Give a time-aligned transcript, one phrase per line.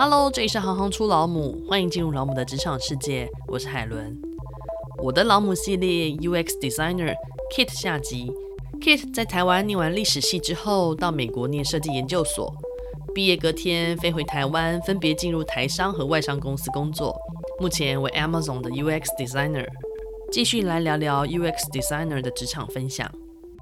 [0.00, 3.28] Hello，这里是行行出老母，欢迎进入老母的职场世界。
[3.48, 4.16] 我是海伦。
[5.02, 7.12] 我的老母系列 UX Designer
[7.52, 8.32] Kit 下集。
[8.80, 12.54] Kit 在台湾念完历史系之后，到美国念设计研究所，
[13.12, 17.18] 毕业隔天飞回台湾，分别进入台商和外商公司工作。
[17.58, 19.66] 目前为 Amazon 的 UX Designer。
[20.30, 23.12] 继续来聊聊 UX Designer 的职场分享。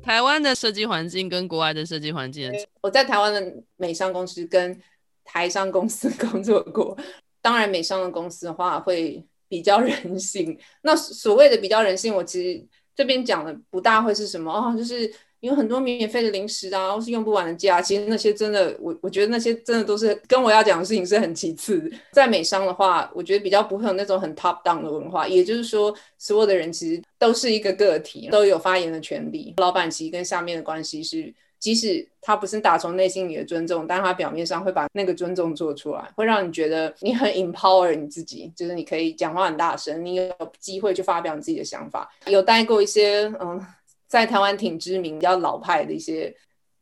[0.03, 4.79] 台湾的设计环境跟国外的设计环境，我在台湾的美商公司跟
[5.27, 6.97] 台商公司 工作过。
[7.43, 10.59] 当然，美商的公司的话会比较人性。
[10.83, 12.65] 那所谓的比较人性，我其实
[12.95, 15.13] 这边讲的不大会是什么哦，就是。
[15.41, 21.93] 有很多免费的零食啊，或是用不完的假，其实那些真的，我我觉得那些真的都是跟我要讲的事情是很其次。
[22.11, 29.55] 在美商的话，我觉得比较不会有那种很 top down 的文化，也就是说，所有的人其实都是一个个体，都有发言的权利。
[29.59, 42.11] 老板其实跟下面的关系是，即使他不是打从内心里的尊重，但他表面上会把那个尊重做出来，会让你觉得你很 empower 你自己，就是你可以讲话很大声，你有机会去发表你自己的想法。
[42.27, 43.65] 有带过一些嗯。
[44.09, 46.33] 在台湾挺知名、比较老派的一些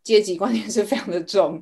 [0.03, 1.59] 阶级观念是非常的重。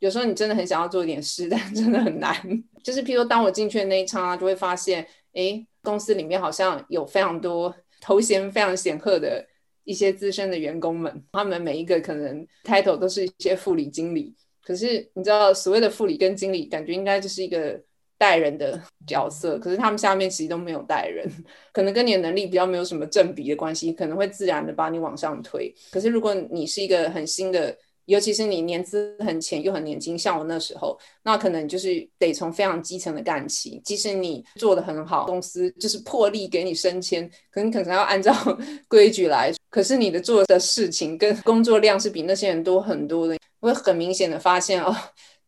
[0.00, 2.36] 有时候你真的很想要做一点事，但 真的很难。
[2.84, 9.42] 就是譬如说，当我进去的那一刹那，就会发现，哎，公司里面好像有非常多头衔非常显赫的
[9.88, 14.34] 一些资深的员工们，他们每一个可能 title 都是一些副理、经理。
[14.62, 17.80] 可是你知道，所谓的副理跟经理，感觉应该就是一个。
[18.20, 21.24] 带人的角色，可是他们下面其实都没有带人，
[21.72, 25.72] 可能跟你的能力比较没有什么正比的关系，可能会自然的把你往上推。
[25.92, 33.80] 可是如果你是一个很新的，尤其是你年资很浅又很年轻，像我那时候，那可能就是得从非常基层的干起。
[33.84, 38.34] 即使你做得很好，公司就是破例给你升迁，可能可能要按照
[38.88, 44.96] 规矩来，可是你的做的事情跟工作量是比那些人多很多的，会很明显的发现哦。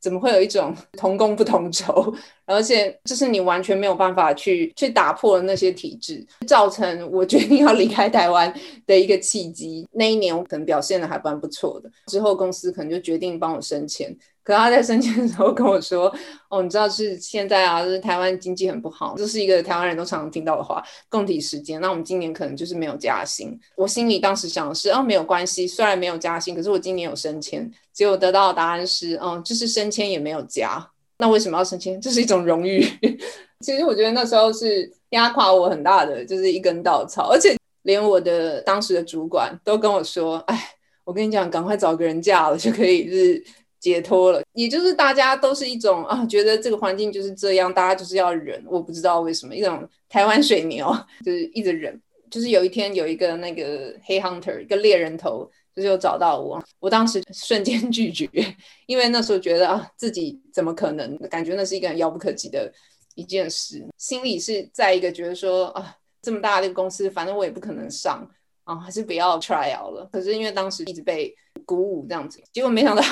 [0.00, 2.12] 怎么会有一种 同工不同酬，
[2.46, 8.52] 而且就是你完全没有办法去去打破那些体制，造成我决定要离开台湾
[8.86, 9.86] 的一个契机。
[9.92, 14.16] 那一年我可能表现的还蛮不错的，之后公司可能就决定帮我升迁。
[14.50, 16.12] 可他在升迁的时候跟我说
[16.50, 20.82] ：“哦，你知道是现在啊，就是台湾经济很不好，这是一个台湾人都常常听到的话。
[21.08, 23.56] 共体时间，那我们今年可能就是没有加薪。
[23.76, 27.70] 我心里当时想的是，哦，没有关系，虽然没有加薪，可是我今年有升迁。
[27.92, 30.84] 结果得到的答案是，嗯，就是升迁也没有加。
[31.18, 32.00] 那为什么要升迁？
[32.00, 32.84] 这是一种荣誉。
[33.60, 37.30] 其实我觉得那时候是压垮我很大的，就是一根稻草。
[37.30, 40.70] 而且连我的当时的主管都跟我说：，哎，
[41.04, 43.44] 我跟你讲，赶快找个人嫁了就可以，就是。”
[43.80, 48.62] 解脱了，也就是大家都是一种啊，觉得这个环境就是这样，大家就是要忍。
[48.68, 52.00] 我不知道为什么，一种台湾水牛，就是一直忍。
[52.30, 58.28] 就是有一天有一个那个黑 hunter，一个猎人头，就是又找到我，我当时瞬间拒绝，
[58.86, 61.18] 因为那时候觉得啊，自己怎么可能？
[61.28, 62.72] 感觉那是一个遥不可及的
[63.16, 68.24] 一件事，心里是在一个觉得说啊，这么大的一个公司，反正我也不可能上。
[68.62, 70.08] 啊，还是不要 try 了。
[70.12, 71.34] 可是因为当时一直被
[71.70, 73.02] 鼓舞这样子，结果没想到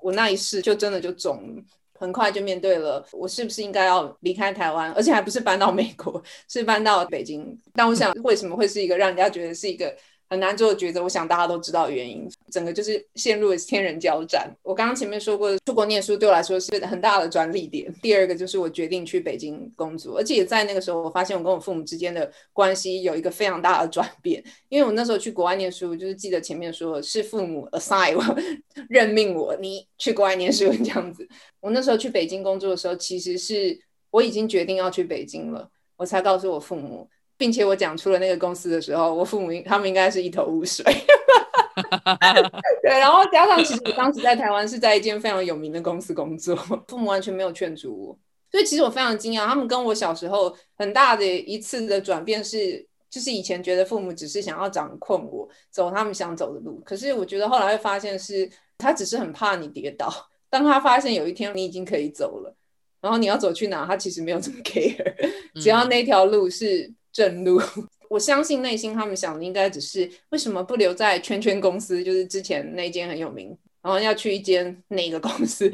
[0.00, 1.62] 我那一试就真的就中了，
[1.98, 7.54] 很快就面对了我是不是应该要离开台湾，而且还不是搬到美国，是搬到北京。
[7.74, 9.94] 但我想，为什么会是一个让人家觉得是一个？
[10.30, 14.54] 很难做的抉择，我想大家都知道原因，整个就是陷入了天人交战。
[14.62, 17.92] 我刚刚前面说过，出国念书对我来说是很大的专利点。
[18.02, 24.44] 第二个就是我决定去北京工作，而且在那个时候，我发现我跟我父母之间的关系有一个非常大的转变。
[24.68, 28.22] 因为我那时候去国外念书，就是记得前面说是父母 assign 我，
[28.90, 31.26] 任命我，你去国外念书这样子。
[31.60, 33.78] 我那时候去北京工作的时候，其实是
[34.10, 37.08] 我已经决定要去北京了，我才告诉我父母。
[37.38, 40.84] 并且我讲出了那个公司的时候，我父母他们应该是一头雾水。
[42.82, 46.56] 对，然后加上其实我当时在台湾是在一间非常有名的公司工作，
[46.88, 48.18] 父母完全没有劝阻我，
[48.50, 60.12] 所以其实我非常惊讶，他们跟我小时候很大的一次的转变是，就是以前觉得父母只是想要掌控我，走他们想走的路，可是我觉得后来会发现是，他只是很怕你跌倒。
[60.50, 62.52] 当他发现有一天你已经可以走了，
[63.00, 65.14] 然后你要走去哪，他其实没有这么 care，
[65.62, 66.92] 只要那条路是。
[67.18, 67.60] 正路，
[68.08, 73.48] 我相信内心他们想的应该只是为什么不留在圈圈公司，就是之前那间很有名，
[73.82, 75.72] 然后要去一间那个公司？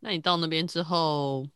[0.00, 1.46] 那你到那边之后，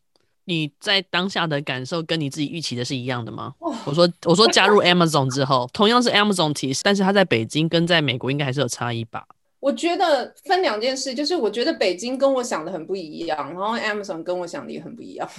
[0.45, 3.53] 你在当下的感受跟你自己预期的是一样的吗？
[3.59, 9.27] 哦、我说，我说加入 Amazon 之后，同样是 Amazon 提示，但是他在北京跟在美国应该还是有差异吧？
[9.61, 15.29] 我觉得分两件事，就是我觉得北京跟我想的很不一样，然后 Amazon 跟我想的也很不一样。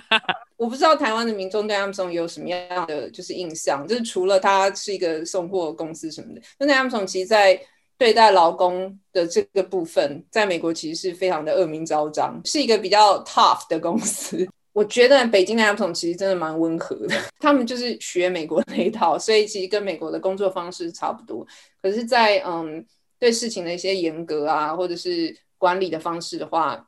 [0.60, 7.58] 我不知道台湾的民众对 Amazon 有什么样的就是印象，就是除了它是一个送货公司什么的，那 Amazon 其实在
[7.96, 14.46] 对待劳工的这个部分，在美国其实是非常的恶名昭彰，是一个比较 tough 的公司。
[14.74, 21.46] 我觉得北京的 Amazon 其实真的蛮温和的， 他们就是学美国那一套，所以其实跟美国的工作方式差不多。
[21.80, 22.84] 可是在，在嗯
[23.18, 26.86] 对事情的一些严格啊，或者是管理的方式的话，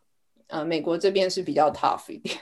[0.48, 2.36] 呃，美国这边是比较 tough 一点。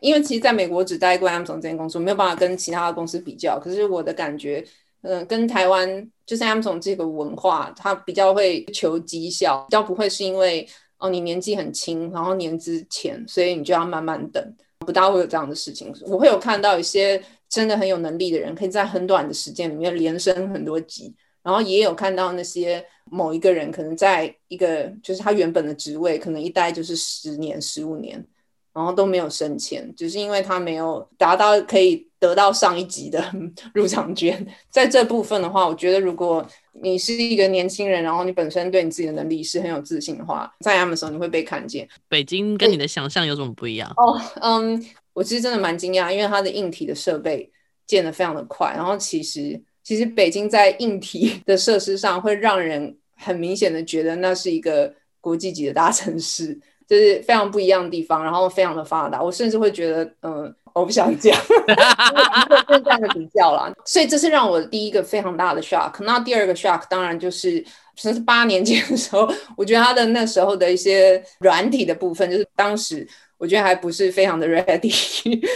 [0.00, 3.58] 因为其实在美国只待过 Amazon 这间公司，没有办法跟其他的公司比较。
[3.58, 4.64] 可是我的感觉。
[5.06, 14.42] 嗯，跟台湾就是 Amazon 这个文化，它比较会求绩效，比较不会是因为哦你年纪很轻，然后年资浅，所以你就要慢慢等，
[14.78, 15.94] 不大会有这样的事情。
[16.06, 28.26] 我会有看到一些真的很有能力的人，可以在很短的时间里面连升很多级，然后也有看到那些某一个人可能在一个就是他原本的职位，可能一待就是十年、十五年。
[28.74, 33.24] 然后都没有升迁，只是因为他没有达到可以得到上一级的
[33.72, 34.44] 入场券。
[34.68, 36.44] 在这部分的话，我觉得如果
[36.82, 41.88] 你是一个年轻人，然后你本身对你自己的能力是很有自信的话，在 Amazon 你会被看见。
[42.08, 43.88] 北京跟你的想象有什么不一样？
[43.96, 47.48] 哦，嗯，我其实真的蛮惊讶，因为它的硬体的设备
[47.86, 56.58] 建得非常的快，然后其实其实北京在硬体的设施上会让人很明显的觉得那是一个国际级的大城市。
[56.86, 61.36] 就是非常不一样的地方，然后非常的发达，我甚至会觉得，嗯，我不想讲，
[62.68, 63.72] 就这样的比较啦。
[63.84, 66.02] 所以这是让我第一个非常大的 shock。
[66.04, 67.64] 那第二个 shock 当然就是，
[67.96, 73.06] 其实八年前的时候，我觉得他的那时候的一些软体的部分，就是当时
[73.38, 75.40] 我觉得还不是非常的 ready。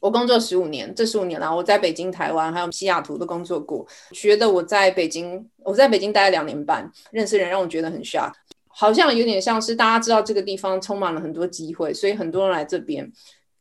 [0.00, 8.30] 我工作十五年，这十五年来，我在北京、台湾还有西雅图都工作过，觉得我在北京，我在北京待了两年半，认识人让我觉得很 shock。
[8.76, 13.10] 好像有点像是大家知道这个地方充满了很多机会，所以很多人来这边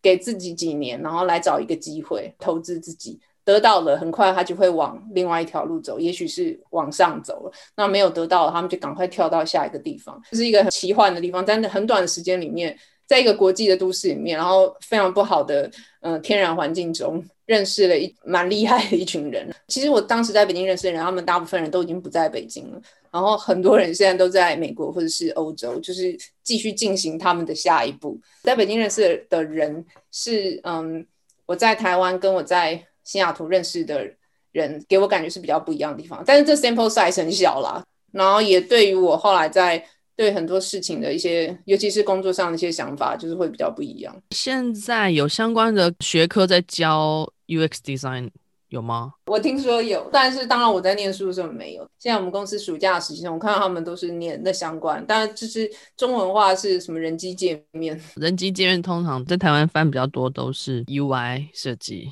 [0.01, 7.51] 给自己几年，然后来找一个机会投资自己，得到了很快他就会往另外一条路走，也许是往上走了。
[7.77, 15.69] 那没有得到，他们就赶快跳到下一个地方，这是一个很奇幻的地方，在很短的时间里面，在一个国际的都市里面，然后非常不好的
[16.01, 17.24] 嗯、天然环境中。
[17.45, 19.54] 认识了一蛮厉害的一群人。
[19.68, 22.81] 其实我当时在北京认识的人，他们大部分人都已经不在北京了。
[23.13, 28.19] 然后很多人现在都在美国或者是欧洲，就是继续进行他们的下一步。
[28.42, 31.06] 在北京认识的人是，嗯，
[31.45, 34.06] 我在台湾跟我在西雅图认识的
[34.51, 36.24] 人，给我感觉是比较不一样的地方。
[36.25, 39.86] 但是这 sample size 很小啦，然后也对于我后来在。
[40.16, 44.16] 对很多事情的一些，尤其是工作上的一些想法，就是会比较不一样。
[44.30, 48.30] 现在有相关的学科在教 UX design
[48.74, 49.14] 有吗？
[49.28, 51.88] 我听说有，但是当然我在念书的时候没有。
[52.00, 57.98] 现在我们公司暑假实习生，我看到他们都是念那相关，但就是中文化是什么人机界面？
[58.18, 62.12] 人机界面通常在台湾翻比较多都是 UI 设计。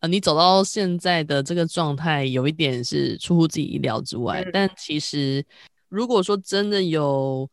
[0.00, 5.44] 呃，你走到现在的这个状态，有一点是出乎自己意料之外，嗯、但其实。
[5.88, 7.46] 如果说真的有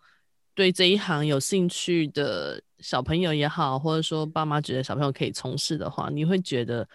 [0.55, 6.87] 对这一行有兴趣的小朋友也好，或者说爸妈觉得小朋友可以从事的话，你会觉得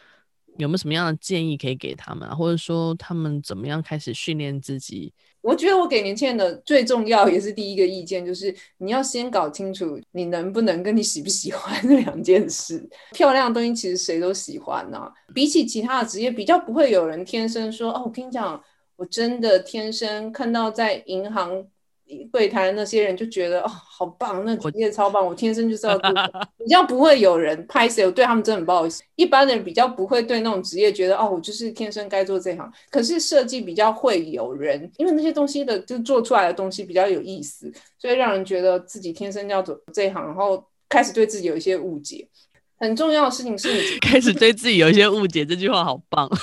[0.59, 2.29] 有没有什么样的建议可以给他们？
[2.37, 5.13] 或者说他们怎么样开始训练自己？
[5.41, 12.89] 我觉得我给年轻人的最重要也是第一个意见，就是你要先搞清楚你能不能跟你喜不喜欢这两件事。
[13.13, 18.63] 漂亮的东西其实谁都喜欢呐，比起其他的职业，比较不会有人天生说哦，我跟你讲。
[18.97, 21.67] 我真的天生看到在银行
[22.31, 26.11] 柜台的那些人就觉得哦，好棒，那职业超棒，我天生就是要做。
[26.59, 29.03] 比较不会有人拍谢，我对他们真的很不好意思。
[29.17, 32.73] 一般的人比较不会对那种职业觉得哦，我就是天生该做这行。
[32.91, 42.27] 可是设计比较会有人，因为那些东西的就做出来的东西比较有意思，所以让人觉得自己天生要走这一行，然后开始对自己有一些误解。
[42.77, 46.29] 很重要的事情是你开始对自己有一些误解，这句话好棒。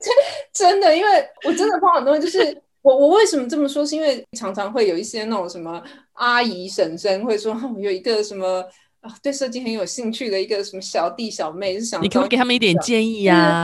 [0.52, 3.84] 真的，因为我真的碰到很多人，就是我我为什么这么说？
[3.84, 5.82] 是因为常常会有一些那种什么
[6.14, 8.64] 阿姨婶婶会说，我有一个什么
[9.00, 13.62] 啊，对设计很有兴趣的一个什么小弟小妹，是想你可不可以给他们一点建议呀？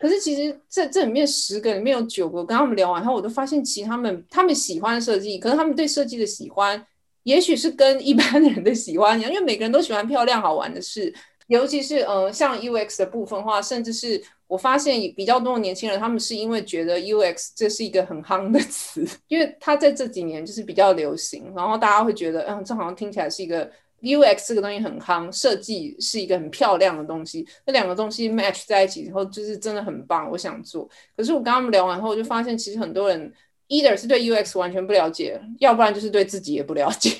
[0.00, 6.86] 可是其实这这里面十个里面有九个，跟他们聊完后，我都发现其实他们他们喜欢设计，可是他们对设计的喜欢，
[7.24, 11.12] 也许是跟一般人的喜欢一样，因为每个人都喜欢漂亮好玩的事。
[11.48, 23.70] 尤其是嗯、呃，像 UX 的部分话，甚至是我发现比较多的年轻人，他们是因为觉得 UX 这是一个很夯的词， 因为它在这几年就是比较流行，然后大家会觉得，嗯，这好像听起来是一个
[24.02, 30.88] UX 这个东西很夯，设计是一个很漂亮的东西，这两个东西 match 在一起以后，就是真的很棒，我想做。
[31.16, 33.32] 可是我跟他们聊完后，我就发现其实很多人
[33.68, 37.18] either 是对 UX 完全不了解，要不然就是对自己也不了解。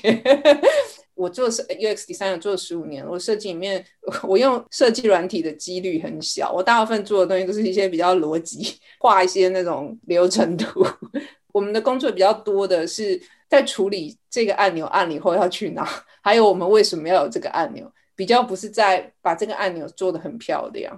[1.19, 3.85] 我做是 UX designer 做了十五年，我设计里面
[4.23, 10.81] 我用设计软体的几率很小，我大部分做的东西都是一些比较逻辑，画一些那种流程图，
[11.51, 15.85] 我们的工作比较多的是在处理这个按钮按了以后要去哪，
[16.21, 20.97] 还有我们为什么要有这个按钮，比较不是在把这个按钮做的很漂亮。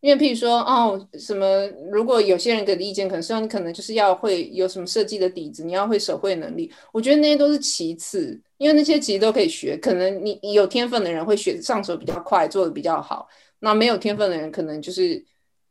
[0.00, 9.76] 因为譬如说哦，什么如果有些人给的意见，可能说你可能就是要会有什么设计的底子，你要会手绘能力，我觉得那些都是其次，因为那些其实都可以学。
[9.76, 13.28] 可能你有天分的人会学上手比较快，做的比较好。
[13.60, 15.24] 那没有天分的人，可能就是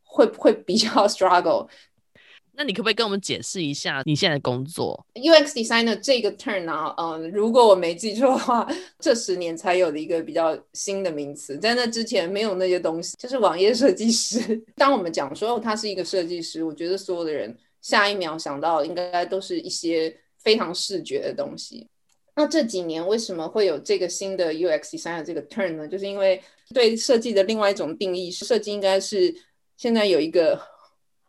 [0.03, 1.67] 会会比较 struggle。
[2.59, 14.59] 那你可不可以跟我们解释一下你现在的工作？UX designer 这个 term 啊，嗯，如果我没记错的话，这十年才有的一个比较新的名词，在那之前没有那些东西，就是网页设计师。
[14.75, 21.87] 当我们讲说他是一个设计师，我觉得所有的人下一秒想到应该都是一些非常视觉的东西。
[22.35, 25.87] 那这几年为什么会有这个新的 UX designer 这个 term 呢？
[25.87, 26.41] 就是因为
[26.73, 29.31] 对设计的另外一种定义是，设计应该是
[29.77, 30.59] 现在有一个。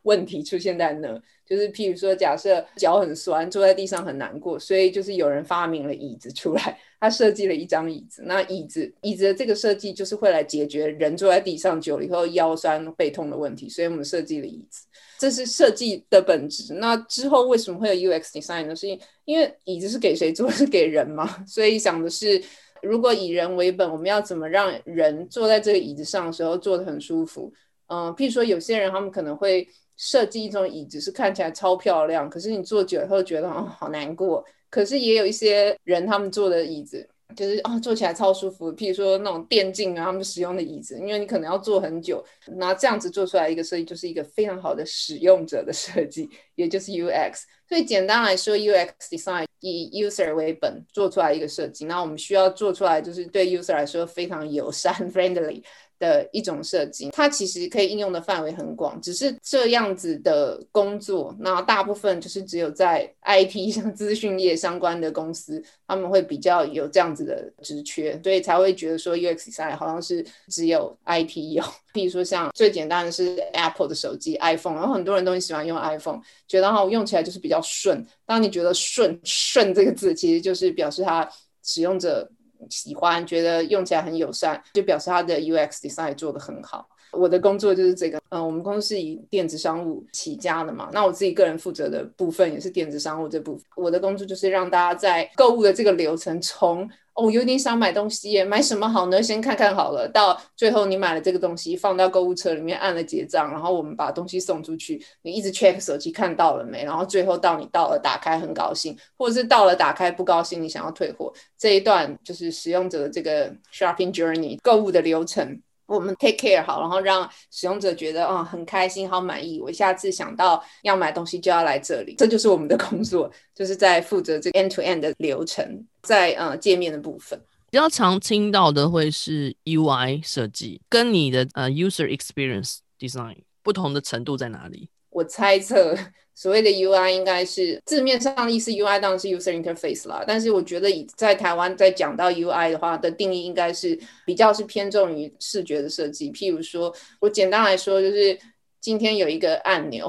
[0.09, 8.23] 问题出现在那，就是譬如说，假设脚很酸，坐在地上很难过，所以就是有人发明了椅子出来，他设计了一张椅子。
[8.25, 14.87] 那椅子椅子的这个设计就是会来解决人坐在地上久了以后腰酸背痛的问题，所以我们设计了椅子，
[15.19, 16.73] 这是设计的本质。
[16.75, 18.75] 那之后为什么会有 UX design 呢？
[18.75, 18.89] 是
[19.27, 20.51] 因为椅子是给谁坐？
[20.59, 21.45] 是给人嘛？
[21.47, 22.43] 所以想的是，
[22.83, 27.53] 如果以人为本，我们要怎么让人坐在这个椅子上的时候坐得很舒服？
[27.89, 29.69] 嗯、譬如说有些人他们可能会。
[29.99, 34.43] 设计一种椅子是看起来超漂亮，可是你坐久了后觉得哦好难过。
[34.71, 42.25] 可是也有一些人他们坐的椅子就是哦坐起来超舒服，譬如说那种电竞啊他们使用的椅子，因为你可能要坐很久，
[42.57, 47.43] 那这样子做出来一个设计就是一个非常好的使用者的设计，也就是 UX。
[47.69, 55.63] 所以简单来说，UX design 以 user 为本做出来一个设计，那我们需要做出来就是对 user 来说非常友善 friendly。
[55.99, 71.65] 的一种设计，它其实可以应用的范围很广，只是这样子的工作，那大部分就是只有在 IT 像资讯业相关的公司，他们会比较有这样子的职缺，所以才会觉得说 UX design 好像是只有 IT 有。
[71.93, 78.07] 比如说像最简单的是 Apple 的手机 iPhone，然后很多人都很喜欢用 iPhone，觉得哈我用起来就是比较顺。
[78.25, 81.29] 当你觉得顺顺这个字，其实就是表示它
[81.65, 82.31] 使用者。
[82.71, 86.89] 喜欢，觉得用起来很友善，就表示他的 UX design 做得很好。
[87.11, 93.65] 我的工作就是这个，嗯，我们公司是以电子商务起家的嘛，那我自己个人负责的部分也是电子商务这部分。
[93.77, 96.87] 我的工作就是让大家在购物的这个流程，从
[97.19, 99.21] 哦有点想买东西耶，买什么好呢？
[99.21, 106.85] 先看看好了，到最后你买了这个东西，放到购物车里面按了结账，然后我们把东西送出去，你一直 check 手机看到了没？
[106.85, 115.61] 然后最后到你到了打开很高兴，或者是到了打开不高兴，你想要退货，这一段就是使用者的这个 shopping journey 购物的流程。
[115.89, 119.59] 我们 take care 好，然后让使用者觉得嗯很开心、好满意。
[119.59, 127.43] 我下次想到要买东西就要来这里，这就是我们的工作，就是在负责这个 end to end 的流程，在呃界面的部分。
[127.71, 134.91] 比较常听到的会是 UI 设计，跟你的呃 user experience design 不同的程度在哪里？
[135.19, 135.97] 我猜测。
[136.35, 140.23] 所谓的 UI 应该是字面上的意思，UI 当然是 user interface 啦。
[140.25, 146.31] 但是我觉得在台湾在讲到 UI 的话的定义，应该是比较是偏重于视觉的设计。
[146.31, 148.39] 譬如说，我简单来说就是
[148.81, 150.09] 今天有一个按钮，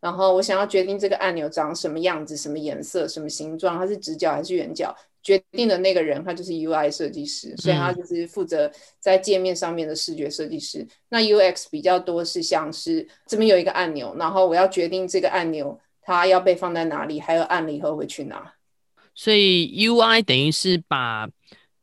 [0.00, 4.92] 然后我想要决定这个按钮长什么样子、什么颜色、什么形状，它是直角还是圆角。
[5.28, 10.78] 决定的那个人，他就是 UI 设计师，所以他就是负责在界面上面的视觉设计师。
[10.78, 10.88] 嗯。
[11.10, 18.54] 那 UX 比较多是像是这边有一个按钮，然后我要决定这个按钮它要被放在哪里，还有按了以后会去哪。
[19.14, 21.28] 所以 UI 等于是把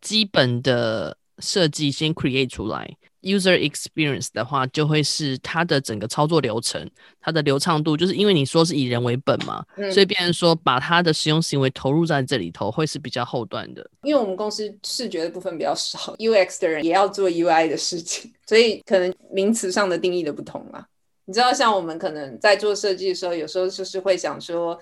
[0.02, 2.98] 基本的设计先 create 出来。
[3.26, 6.88] User experience 的话，就会是它的整个操作流程，
[7.20, 13.90] 它的流畅度，就是因为你说是以人为本嘛，嗯、所以变成说把它的使用行为投入在这里头，会是比较后段的。
[14.04, 20.86] 因为我们公司视觉的部分比较少，UX 的人也要做 UI 的事情，所以可能名词上的定义的不同啊。
[21.26, 24.80] 你知道，像我们可能在做设计的时候，有时候就是会想说，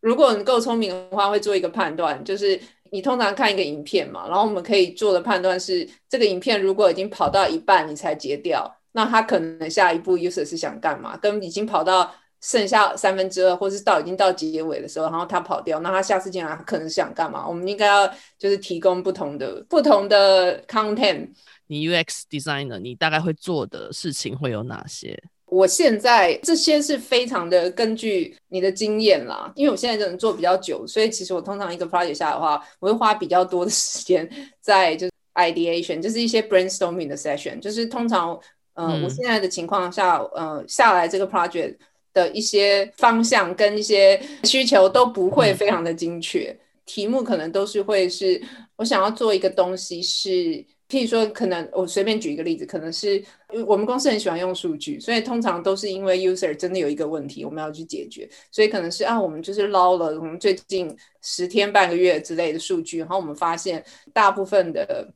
[0.00, 2.60] 如果你够聪明的话，会做一个判断，就是。
[2.92, 11.16] 你通常看一个影片嘛，然后我们可以做的判断是，这个影片如果已经跑到一半你才截掉，那他可能下一步 user 是想干嘛？
[11.16, 17.46] 跟已经跑到剩下三分之二，或是到已经到结尾的时候，然后他跑掉，那他下次进来可能是想干嘛？
[17.46, 18.06] 我们应该要
[18.38, 21.28] 就是提供不同的不同的 content。
[21.66, 25.20] 你 UX designer，你大概会做的事情会有哪些？
[25.48, 34.28] 我现在这些是非常的根据你的经验啦，因为我现在就能做比较久，所以其实我通常一个 project 下的话，我会花比较多的 时间
[34.60, 38.30] 在就是 ideation，就是一些 brainstorming 的 session，就是通常，
[38.74, 41.76] 呃，嗯、我现在的情况下，呃，下来这个 project
[42.12, 48.42] 的一些方向跟一些需求都不会非常的精确，嗯、题目可能都是会是
[48.74, 50.64] 我想要做一个东西是。
[50.88, 53.20] 譬如说，可能我随便举一个例子，可能是
[53.66, 65.12] 我们公司很喜欢用数据，所以通常都是因为 user 真的有一个问题，我们要去解决，所以可能是啊，我们就是捞了我们最近十天半个月之类的数据，然后我们发现大部分的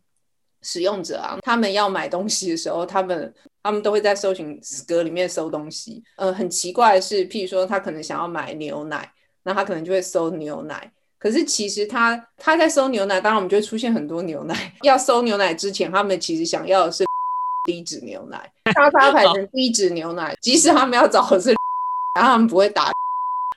[0.63, 9.13] 使用者啊，他们要买东西的时候，他们他们都会在搜寻格里面搜东西，呃，很奇怪的是，譬如说他可能想要买牛奶，
[9.45, 10.93] 那他可能就会搜牛奶。
[11.21, 14.73] 可是其实他他在收牛奶，当然我们就会出现很多牛奶。
[14.81, 17.05] 要收牛奶之前，他们其实想要的是
[17.65, 20.35] 低脂牛奶，他他排成低脂牛奶。
[20.41, 21.55] 即使他们要找的是，
[22.15, 22.91] 然后他们不会打，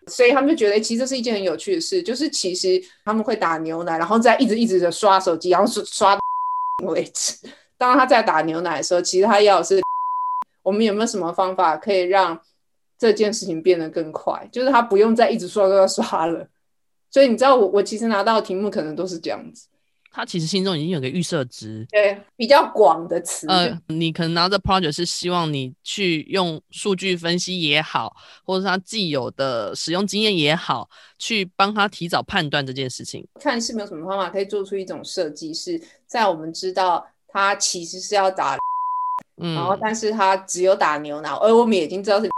[0.08, 6.20] 所以他们就觉得其实这是一件很有趣的事，就是其实他们会打牛奶，然后再一直一直的刷手机，然后刷刷
[6.84, 7.34] 为止。
[7.78, 9.82] 当他在打牛奶的时候，其实他要的是
[10.64, 12.38] 我们有没有什么方法可以让
[13.00, 14.46] 这件事情变得更快？
[14.52, 16.46] 就是他不用再一直刷刷刷了。
[17.14, 19.68] 所以你知道我我其实拿到的题目可能都是这样子，
[20.12, 23.48] 他其实心中已经有个预设值，对，比较广的词。
[23.48, 30.90] 呃，你可能拿着 project 是希望你去用数据分析也好，或者是他既有的使用经验也好，
[31.20, 33.24] 去帮他提早判断这件事情。
[33.40, 38.58] 看是没有什么方法可以做出一种设计，是在我们知道他其实是要打，
[39.38, 42.33] 嗯，然后但是他只有打牛奶，而我们已经知道是。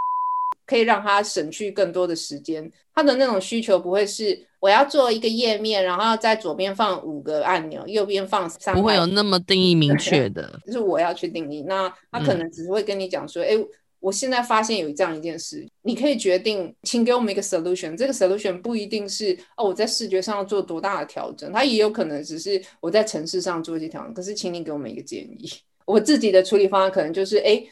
[0.65, 11.61] 可以让他省去更多的时间，他的那种需求不会是我要做一个页面，然后要在左边放五个按钮，右边放三个，不会有那么定义明 确的，就是我要去定义。
[11.63, 13.67] 那他可能只是会跟你讲说，哎、嗯，
[13.99, 17.95] 我现在发现有这样一件事，你可以决定，请给我们一个 solution。
[17.95, 24.13] 这个 solution 不一定是哦，我在视觉上要做多大的调整，它也有可能只是我在城市上做一些调整。
[24.15, 25.47] 可是，请你给我们一个建议。
[25.85, 27.63] 我自己的处理方案可能就是，哎。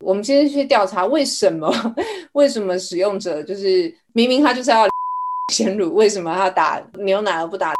[0.00, 1.70] 我们先去调查为什么，
[2.32, 4.88] 为什么使用者就是明明他就是要
[5.52, 7.74] 鲜乳，为什么他打牛奶而不打？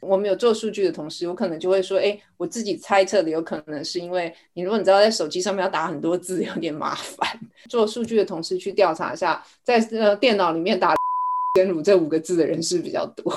[0.00, 7.26] 我们有做数据的同时，我可能就会说，哎，我自己猜测的有可能是因为你如果你知道在手机上面要打很多字有点麻烦，
[7.70, 10.94] 做数据的同时去调查一下，在呃电脑里面打
[11.56, 13.32] 鲜乳这五个字的人是比较多。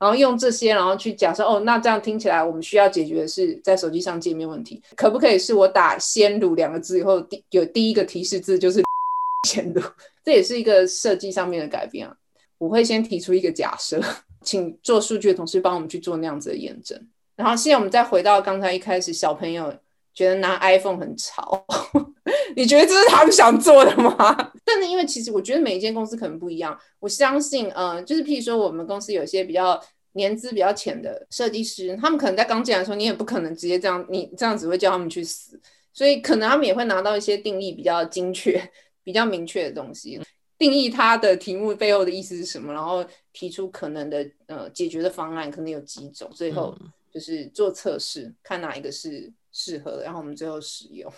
[0.00, 8.82] 然后用这些，然后去假设哦，那这样听起来，我们需要解决的是在手机上界面问题，可不可以是我打“鲜乳”两个字以后，第有第一个提示字就是
[9.46, 9.82] “鲜乳”？
[10.24, 12.16] 这也是一个设计上面的改变啊。
[12.56, 14.02] 我会先提出一个假设，
[14.42, 16.98] 请做数据的同事帮我们去做那样子的验证。
[17.36, 19.70] 然后现在我们再回到刚才一开始，小朋友
[20.14, 21.64] 觉得拿 iPhone 很潮，
[22.56, 24.52] 你觉得这是他们想做的吗？
[24.72, 35.60] 但是因为其实我觉得每一间公司可能不一样，我相信，嗯、呃，就是譬如说我们公司有些比较年资比较浅的设计师，他们可能在刚进来的时候，你也不可能直接这样，你这样只会叫他们去死，
[35.92, 38.60] 所以可能他们也会拿到一些定义比较精确、
[39.02, 40.20] 比较明确的东西，
[40.58, 46.76] 定义他的题目背后的意思是什么，然后提出可能的呃解决的方案，可能有几种，最后
[47.12, 51.12] 就是做测试，看哪一个是适合的，然后我们最后使用。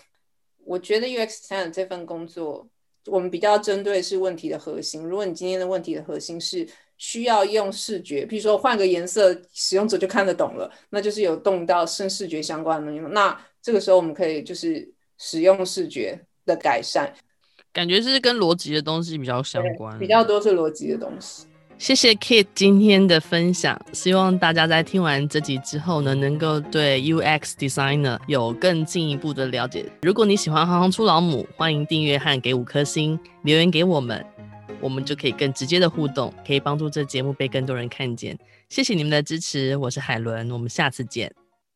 [0.65, 2.65] 我觉得 UX designer 这份工作，
[3.05, 5.03] 我们比较针对是问题的核心。
[5.03, 13.11] 如果你今天的问题的核心是需要用视觉，比如说换个颜色，使用者就看得懂了，那就是有动到深视觉相关的内容。
[13.11, 17.13] 那这个时候我们可以就是使用视觉的改善，
[17.71, 21.45] 感觉是跟逻辑的东西比较相关，比较多是逻辑的东西。
[21.77, 29.85] 谢谢 Kit 今天的分享，希望大家在听完这集之后呢，能够对 UX Designer 有更进一步的了解。
[30.01, 34.25] 如果你喜欢行行出老母，欢迎订阅和给五颗星，留言给我们，
[34.79, 38.37] 我们就可以更直接的互动，可以帮助这节目被更多人看见。
[38.69, 41.42] 谢谢你们的支持，我是海伦，我们下次见。